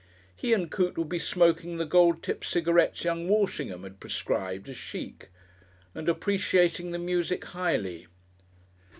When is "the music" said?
6.89-7.45